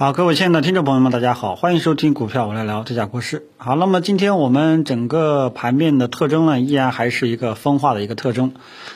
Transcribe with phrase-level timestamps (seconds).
[0.00, 3.48] 好，各位亲爱的听众朋友们，大家好，欢迎收听股票我来聊这家国事。
[3.56, 8.52] 好，那么今天我们整个盘面的特征呢，依然还是一个分化的一个特征。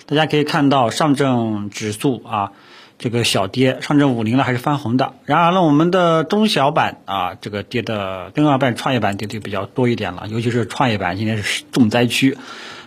[0.07, 2.53] 大家可以看到，上证指数啊，
[3.01, 5.15] 这个小跌，上证五零呢还是翻红的。
[5.25, 12.39] 然而呢，我们的中小板啊，这个跌的，跟二板、创业板跌的比较多一点了，尤其是创业板今天是重灾区。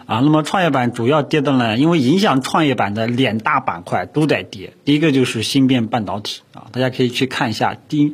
[0.05, 4.73] 啊，那么创业板主要跌的呢，因为影响创业板的两大板块都在跌。
[4.85, 8.11] 第一个就是芯片半导体啊，大家可以去看一下，第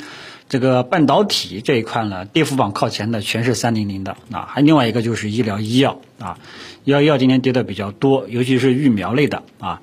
[0.47, 6.37] 这个半导体这一块呢，跌幅榜靠前的全是三零零的啊，还另外一个就是医疗医药啊，
[6.85, 9.81] 医药医药今天跌的比较多，尤其是疫苗类的啊。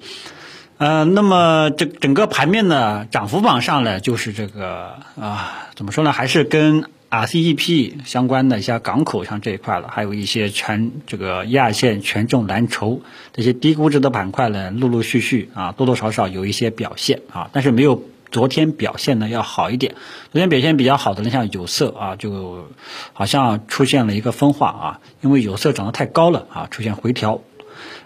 [0.79, 6.85] 呃，那么这整个盘面呢，涨幅榜上呢，就是这个啊，怎么说呢，还是跟。
[7.11, 13.01] RCEP 相关的一些港口像这一块了，还有一些全这个一二线权重蓝筹
[13.33, 19.95] 这些低估值的板块呢，陆陆续续啊多多少少有一些表现啊，但是没有昨天表现的要好一点。
[20.33, 22.69] 昨天表现比较好的呢，像有色啊，就
[23.15, 27.41] 好像出现了一个分化啊，因为有色涨得太高了啊，出现回调。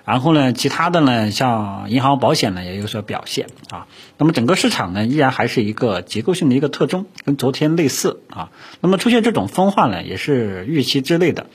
[0.04, 3.86] 然后呢，其他的呢，像银行、保险呢，也有所表现啊。
[4.18, 8.50] 那么整个市场呢，依然还是一个结构性的一个特征，跟昨天类似啊。
[8.80, 11.46] 那么出现这种分化呢，也是预期之内的，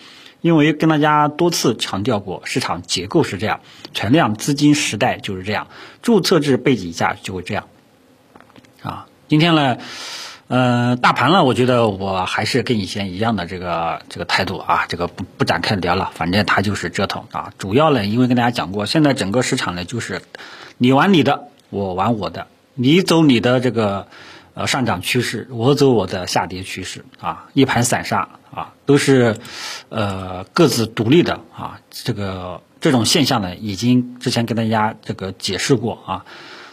[0.41, 3.59] 因为跟大家多次强调过，市场结构是这样，
[3.93, 5.67] 存量资金时代就是这样，
[6.01, 7.67] 注册制背景下就会这样
[8.81, 9.07] 啊。
[9.27, 9.77] 今天呢。
[10.47, 17.51] 呃，大盘呢，我觉得我还是跟以前一样的这个这个态度啊，这个不不展开聊了，反正它就是折腾啊。
[17.57, 20.21] 主要呢，因为跟大家讲过，现在整个市场呢，就是
[20.77, 24.07] 你玩你的，我玩我的，你走你的这个
[24.53, 29.35] 呃上涨趋势，我走我的下跌趋势啊，一盘散沙啊，都是
[29.89, 31.81] 呃各自独立的啊。
[31.91, 36.23] 这个这种现象呢，已经之前跟大家这个解释过啊。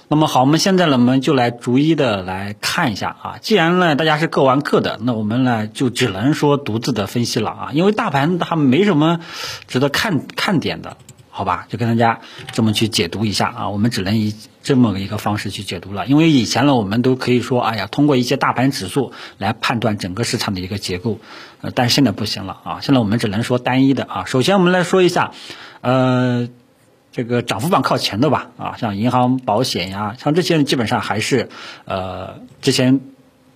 [0.09, 3.39] 那么好，我们现在呢，我们就来逐一的来看一下啊。
[3.41, 7.71] 既然呢大家是各玩各的，那我们呢就只能说独自的分析了啊。
[7.73, 9.21] 因为大盘它没什么
[9.67, 10.99] 值得看看点的，
[11.31, 11.67] 好吧？
[11.71, 12.21] 就跟大家
[12.53, 13.69] 这么去解读一下啊。
[13.71, 16.07] 我们只能以这么一个方式去解读了。
[16.07, 21.19] 因为以前呢，我们都可以说，哎呀，通过一些大盘指数来判断整个市场的一个结构，
[21.63, 22.79] 呃，但是现在不行了啊。
[22.83, 24.25] 现在我们只能说单一的啊。
[24.27, 25.33] 首先我们来说一下，
[25.81, 26.51] 呃。
[27.15, 31.49] 这个涨幅榜靠前的吧，啊，像银行、保险呀，像这些基本上还是，
[31.85, 33.01] 呃，之前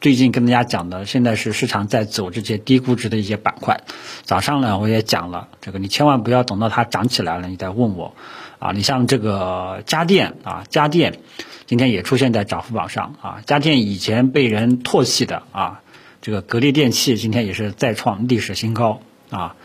[0.00, 3.80] 最近跟大家讲的，现在是市场在走这些低估值的一些板块。
[4.22, 8.14] 早上呢，我也讲了，这个你千万不要等到它涨起来了，你再问我，
[8.60, 11.18] 啊，你像这个家电啊，家电
[11.66, 15.80] 今天也出现在涨幅榜上啊，家电以前被人唾弃的啊，
[16.22, 19.56] 这个格力电器今天也是再创历史新高啊。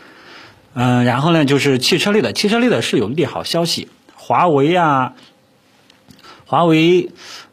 [0.74, 5.14] 嗯，然后呢，就是汽车类的，汽车类的是有利好消息，华为啊，
[6.46, 7.10] 华为，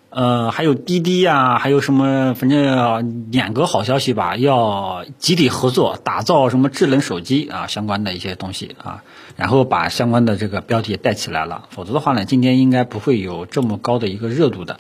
[0.09, 9.04] 呃，还有滴滴呀，还有什么，反正两个好消息吧，要集体合作打造什么智能手机啊，相关的一些东西啊，
[9.36, 14.80] 然后把相关的这个标题带起来了，否则的话呢，今天应该不会有这么高的一个热度的，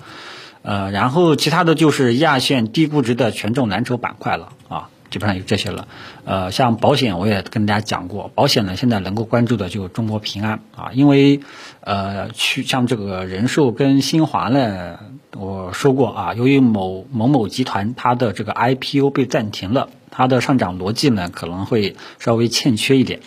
[0.63, 4.89] 呃，然后其他的就是亚线低估值的权重蓝筹板块了啊。
[5.11, 5.87] 基本上有这些了，
[6.25, 11.41] 呃，像保险我也跟大家讲过，保险呢现在能够关注的就中国平安啊，因为
[11.81, 14.97] 呃去像这个人寿跟新华呢，
[15.37, 23.19] 我说过啊，由于某某某集团它的这个 IPO 被暂停了，它的上涨逻辑呢可能会稍微欠缺一点。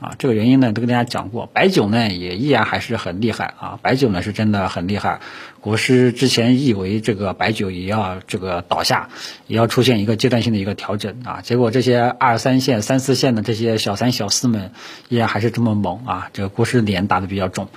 [0.00, 5.20] 啊，这个原因呢都跟大家讲过，白酒呢也依然还是很厉害啊，白酒呢是真的很厉害。
[5.60, 9.08] 国师之前以为这个白酒也要这个倒下，
[9.48, 14.70] 也要出现一个阶段性的一个调整啊，结果这些二三线、三四线的这些小三小四们
[15.08, 17.68] 依然还是这么猛啊，这个国师脸打得比较重。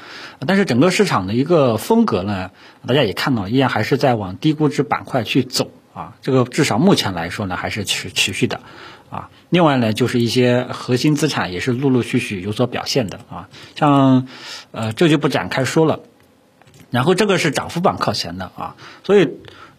[0.45, 2.51] 但是整个市场的一个风格呢，
[2.85, 8.61] 大家也看到，依然还是在往低估值板块去走啊，这个至少目前来说呢还是持持续的。
[9.09, 14.25] 啊，另外呢，就是一些核心资产也是陆陆续续有所表现的啊，像，
[14.71, 15.99] 呃，这就不展开说了。
[16.91, 19.29] 然后这个是涨幅榜靠前的啊，所以，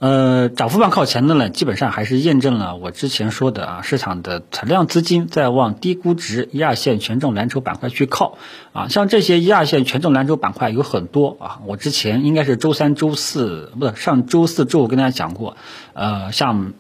[0.03, 8.37] 呃，涨幅榜靠前的呢，基本上还是验证了我之前说的啊，市场的存量资金在往低估值一二线权重蓝筹板块去靠
[8.73, 15.57] 啊，像这些一二线权重蓝筹板块有很多啊，我之前应该是周三、周四不是上周四周五跟大家讲过，
[15.93, 16.73] 呃，像，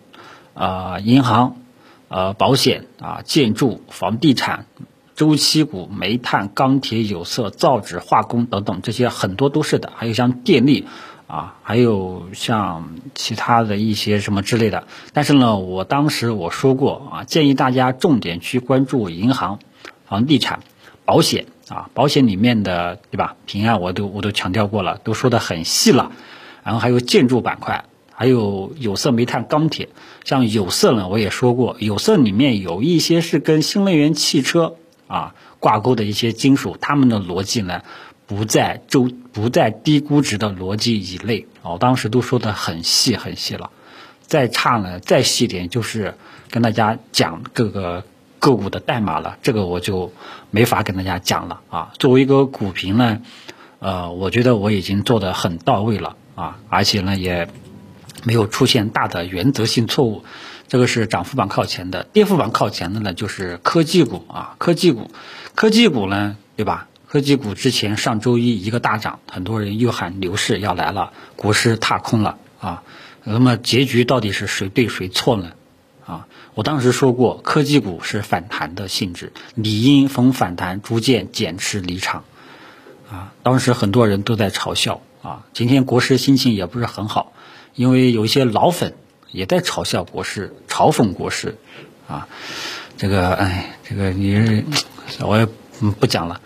[0.55, 1.55] 呃，银行。
[2.14, 4.67] 呃，保险啊，建筑、房地产、
[5.14, 9.91] 周期股、煤炭、钢铁、有色、造纸、化工等等，这些很多都是的。
[9.96, 10.87] 还有像电力
[11.32, 14.87] 啊，还有像其他的一些什么之类的。
[15.14, 19.58] 但是呢，我当时我说过啊，建议大家重点去关注银行、
[20.05, 20.61] 房地产、
[21.06, 23.37] 保险啊，保险里面的对吧？
[23.46, 26.12] 平安我都我都强调过了，都说的很细了。
[26.62, 27.87] 然后还有建筑板块。
[28.14, 29.88] 还有有色、煤炭、钢铁。
[30.23, 34.76] 像有色呢，我也说过，有色里面有一些是跟新能源汽车
[35.08, 37.82] 啊挂钩的一些金属，它们的逻辑呢
[38.26, 41.46] 不在周不在低估值的逻辑以内。
[41.62, 43.70] 我当时都说的很细很细了。
[44.26, 46.14] 再差呢，再细点就是
[46.50, 48.04] 跟大家讲各个
[48.38, 50.12] 个股的代码了，这个我就
[50.50, 51.92] 没法跟大家讲了啊。
[51.98, 53.20] 作为一个股评呢。
[53.84, 57.48] 呃，我觉得我已经做得很到位了啊，而且呢也
[58.22, 60.22] 没有出现大的原则性错误。
[60.69, 65.10] 这个是涨幅榜靠前的，跌幅榜靠前的呢就是科技股啊，科技股，
[65.56, 66.86] 科技股呢，对吧？
[67.12, 72.82] 科技股之前上周一一个大涨，很多人又喊牛市要来了，股市踏空了啊。
[73.23, 75.53] 那么结局到底是谁对谁错呢？
[76.06, 82.25] 啊，我当时说过，科技股是反弹的性质，理应逢反弹逐渐减持离场。
[83.11, 85.44] 啊，当时很多人都在嘲笑啊。
[85.53, 87.35] 今天国师心情也不是很好，
[87.75, 88.94] 因为有一些老粉
[89.31, 91.58] 也在嘲笑国师，嘲讽国师
[92.08, 92.26] 啊。
[92.97, 94.65] 这个，哎，这个你，
[95.20, 95.47] 我也
[96.00, 96.41] 不讲了。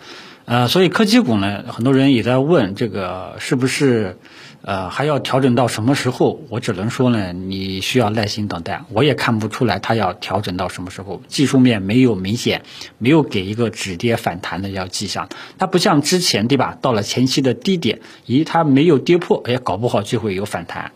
[0.47, 4.17] 呃，所以科技股呢，很多人也在问这个是不是。
[4.63, 6.41] 呃，还要调整到什么时候？
[6.49, 8.83] 我只能说呢，你需要耐心等待。
[8.91, 12.63] 我也看不出来它要调整到什么时候，技术面没有明显，
[12.97, 15.29] 没有给一个止跌反弹的要迹象。
[15.57, 16.77] 它不像之前，对吧？
[16.81, 20.91] 到了前期的低点，咦，它没有跌破，哎，搞不好就会有反弹。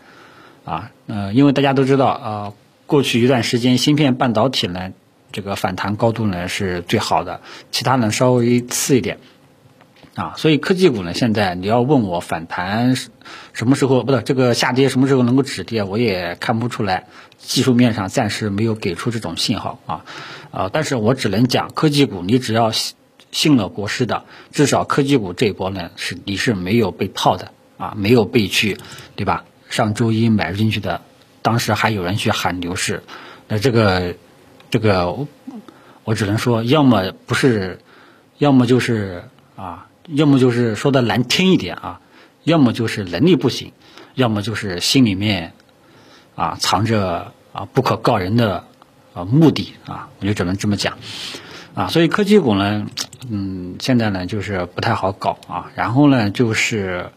[0.66, 2.54] 啊，呃，因为大家都知道，呃，
[2.88, 4.92] 过去一段时间，芯片半导体呢，
[5.32, 7.40] 这个反弹高度呢是最好的，
[7.72, 9.20] 其他呢稍微次一点。
[10.14, 20.04] 啊，所以科技股呢，现在你要问我反弹什么时候，不是这个下跌什么时候能够止跌，我也看不出来，技术面上暂时没有给出这种信号啊，
[20.52, 22.74] 啊，但是我只能讲科技股，你只要
[23.32, 28.78] 信了国师的，至少科技股这一波呢是你是没有被套的啊，没有被去，
[29.16, 29.46] 对吧？
[29.70, 31.00] 上周一买进去的，
[31.42, 33.02] 当时还有人去喊牛市，
[33.48, 34.16] 那这个
[34.70, 35.26] 这个
[36.04, 37.80] 我只能说，要么不是，
[38.38, 39.24] 要么就是
[39.56, 39.88] 啊。
[40.08, 42.02] 要么就是说的难听一点啊，
[42.44, 43.72] 要么就是能力不行，
[44.16, 45.54] 要么就是心里面
[46.36, 48.66] 啊藏着啊不可告人的
[49.14, 50.98] 啊目的啊，我就只能这么讲
[51.74, 51.88] 啊。
[51.88, 52.88] 所以科技股呢，
[53.30, 55.72] 嗯，现在呢就是不太好搞啊。
[55.76, 57.12] 然后呢就是。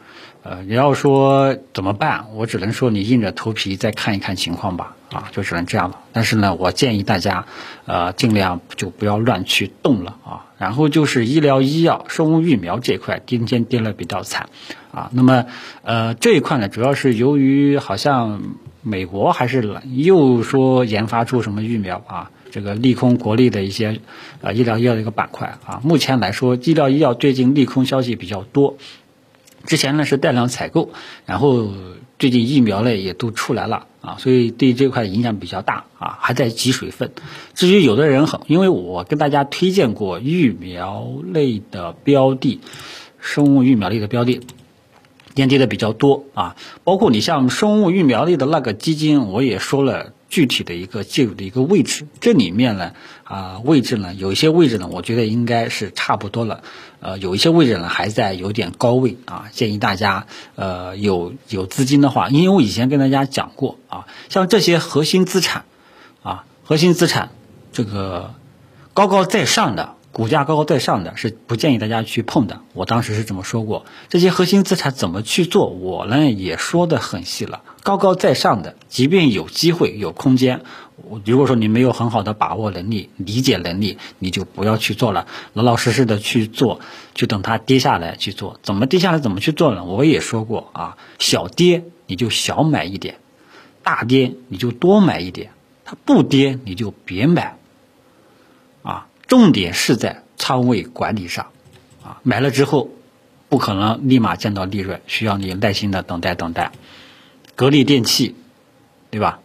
[0.47, 2.27] 呃，你要说怎么办？
[2.35, 6.01] 我只能说你硬着头皮再看一看情况吧，啊，就只能这样了。
[6.13, 7.47] 但是呢，我建议大家，
[7.87, 10.45] 呃，尽量就不要乱去动了啊。
[10.64, 14.49] 然后就是医疗医药、生物疫苗这块，今天跌了比较惨，
[14.93, 15.44] 啊，那么
[15.82, 18.40] 呃这一块呢，主要是由于好像
[18.81, 24.00] 美国还是又说研发出什么疫苗啊，这个利空国内的一些
[24.40, 25.82] 呃医疗医药的一个板块啊。
[25.84, 28.78] 目前来说，医疗医药最近利空消息比较多。
[29.66, 30.93] 之前呢是带量采购，
[31.26, 31.69] 然后
[32.19, 37.12] 最近疫苗呢也都出来了啊，所以对这块影响比较大啊，还在挤水分。
[37.55, 42.61] 至于有的人很，因为我跟大家推荐过育苗类的标的，
[43.19, 44.41] 生物育苗类的标的，
[45.35, 50.13] 跌跌的比较多啊，包括你像生物疫苗类的那个基金，我也说了。
[50.31, 56.65] 具体的一个介入的一个位置，这里面呢，啊位置呢，有一些位置呢，我觉得应该是差不多了，
[56.99, 60.27] 呃，有一些位置呢还在有点高位啊，建议大家
[60.57, 65.67] 呃有有资金的话，因为我以前跟大家讲过啊，像这些核心资产
[66.25, 67.31] 啊，核心资产
[67.73, 68.35] 这个
[68.93, 69.95] 高高在上的。
[70.14, 73.85] 股价高高在上的是不建议大家去碰的，我当时是这么说过。
[74.09, 77.62] 这些核心资产怎么去做，我呢也说的很细了。
[77.83, 80.62] 高高在上的，即便有机会有空间，
[81.25, 86.78] 如果说你没有很好的把握能力、理解能力，你就不要去做了，老老实实的去做，
[87.14, 88.61] 就等它跌下来去做。
[88.62, 89.83] 怎么跌下来怎么去做呢？
[89.83, 93.16] 我也说过啊，小跌你就小买一点，
[93.83, 95.50] 大跌你就多买一点，
[95.85, 97.59] 它不跌你就别买。
[99.26, 101.47] 重点是在仓位管理上，
[102.02, 102.90] 啊，买了之后
[103.49, 106.73] 不可能立马见到利润，需要你耐心的等待等待。
[107.54, 108.35] 格力电器，
[109.11, 109.40] 对吧？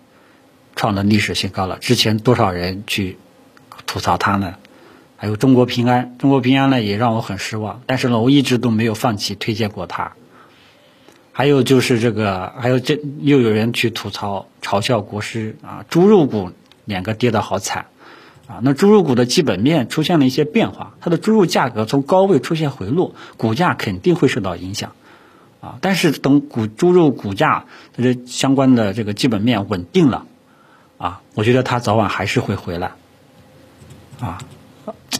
[0.75, 3.17] 创的历史新高了，之前多少人去
[3.85, 4.55] 吐槽它呢？
[5.17, 10.13] 还有中国平安，中国平安呢也让我很失望，但是呢我一直都没有放弃推荐过它。
[11.33, 16.51] 还有就是这个，还有这又有人去吐槽嘲笑国师啊，猪肉股
[16.85, 17.87] 两个跌得好惨。
[18.49, 24.93] 啊，那猪肉股的基本面出现了一些变化，它的猪肉价格从高位出现回落，股价肯定会受到影响。
[25.61, 27.65] 啊，但是等股猪肉股价
[27.95, 30.25] 这相关的这个基本面稳定了，
[30.97, 32.93] 啊，我觉得它早晚还是会回来。
[34.19, 34.39] 啊，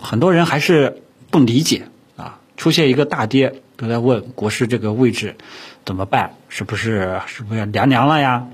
[0.01, 5.35] 很多人还是不理解啊，出现一个大跌都在问国师这个位置
[5.85, 6.33] 怎么办？
[6.47, 8.47] 是不是是不是凉凉了呀？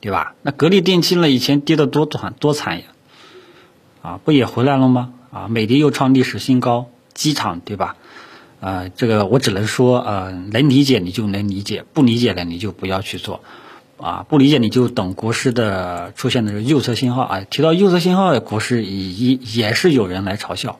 [0.00, 0.34] 对吧？
[0.42, 2.84] 那格力电器呢，以前跌的多惨多惨呀，
[4.06, 5.14] 啊，不也回来了吗？
[5.32, 7.96] 啊，美的又创历史新高，机场对吧？
[8.60, 13.40] 呃，这个我只能说，呃，能理解你就能理解，不理解的你就不要去做，
[13.98, 17.40] 啊，不理解你就等国师的出现的是右侧信号啊。
[17.40, 20.78] 提到右侧信号，国师也也是有人来嘲笑，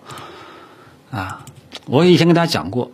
[1.10, 1.44] 啊，
[1.86, 2.92] 我以前跟大家讲过，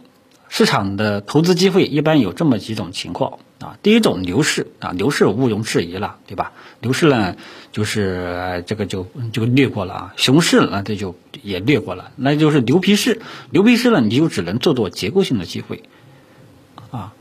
[0.49, 3.39] 市场的投资机会一般有这么几种情况。
[3.63, 6.53] 啊，第一种牛市啊，牛市毋庸置疑了，对吧？
[6.81, 7.37] 牛市呢，
[7.71, 10.15] 就是这个就就略过了啊。
[10.17, 13.21] 熊市呢，这就也略过了，那就是牛皮市。
[13.51, 15.85] 牛皮市呢，你就只能做做结构性的机会
[16.91, 17.15] 啊。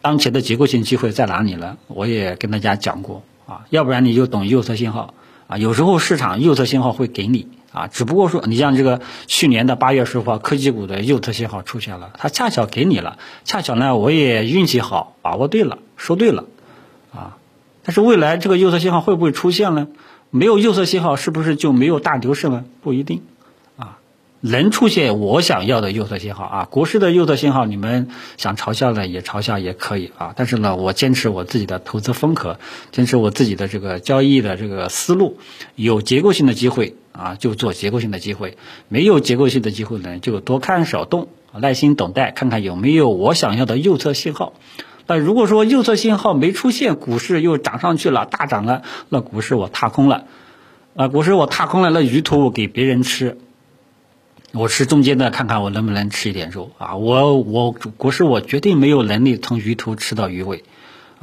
[0.00, 1.76] 当前的结构性机会在哪里呢？
[1.86, 5.12] 我也跟大家讲过啊，要不然你就懂右侧信号
[5.48, 5.58] 啊。
[5.58, 7.48] 有时候市场右侧信号会给你。
[7.74, 16.44] 啊，只不过说你像这个去年的八月十五号，科技股的右侧信号出现了，它恰巧给你了，恰巧呢我也运气好，把握对了，说对了，
[17.12, 17.36] 啊，
[17.82, 19.88] 但是未来这个右侧信号会不会出现呢？
[20.30, 22.64] 没有右侧信号，是不是就没有大牛市呢？
[22.80, 23.22] 不一定。
[23.76, 23.98] 啊
[24.46, 32.58] 能出现我想要的右侧信号啊，国师的右侧信号，你们想嘲笑呢也嘲笑也可以啊，但是呢，我坚持我自己的投资风格，
[32.92, 35.38] 坚持我自己的这个交易的这个思路，
[35.76, 44.52] 有结构性的机会啊就做结构性的机会，没有结构性的机会呢就多看少动，耐心等待，看看有没有我想要的右侧信号。
[45.06, 50.24] 那如果说右侧信号没出现，股市又涨上去了，大涨了，那股市我踏空了，
[50.96, 53.38] 啊，股市我踏空了，那鱼头我给别人吃。
[54.52, 56.94] 我吃中间的，看看我能不能吃一点肉啊！
[56.94, 60.62] 我我股市我绝对没有能力从鱼头吃到鱼尾，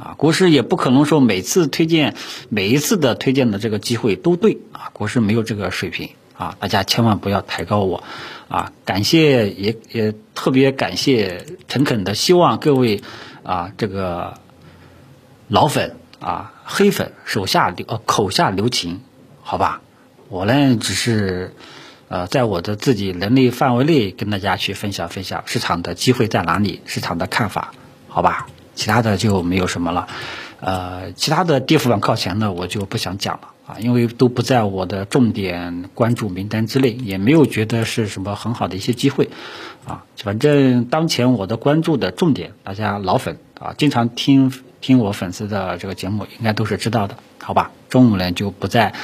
[0.02, 2.16] 啊，国师也不可能说每次推荐
[2.48, 6.56] 每一次的推荐的这个机会都对啊，国师没有这个水平啊！
[6.58, 8.02] 大家千万不要抬高我
[8.48, 8.72] 啊！
[8.84, 13.00] 感谢也也特别感谢诚恳的希望各位
[13.44, 14.34] 啊这个
[15.46, 19.02] 老粉啊黑粉手下留呃口下留情，
[19.40, 19.82] 好吧？
[20.28, 21.54] 我呢只是。
[22.08, 27.72] 呃，在我的自己能力范围内跟大家去分享分享市场的机会在哪里，市场的看法，
[28.06, 28.48] 好吧？
[28.74, 30.08] 其他的就没有什么了。
[30.60, 39.28] 呃，其他的跌幅榜靠前的我就不想讲了啊，因为都不在我的重点关注名单之内，也没有觉得是什么很好的一些机会
[39.84, 40.04] 啊。
[40.16, 47.72] 反正当前我的关注的重点，大家老粉啊，经常听听我粉丝的这个节目，应该都是知道的，好吧？
[47.88, 48.94] 中午呢就不再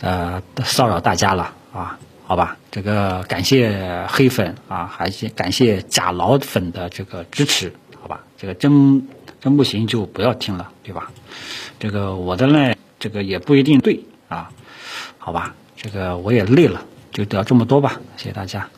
[0.00, 1.52] 呃骚扰大家了。
[1.74, 7.74] 啊，好吧，这个感谢黑粉啊，还是感谢假老粉的这个支持，
[8.44, 9.08] 这个真
[9.40, 11.10] 真不行就不要听了，对吧？
[11.80, 14.50] 这个我的呢，这个也不一定对啊，
[15.16, 18.68] 好吧，这个我也累了，就聊这么多吧，谢谢大家。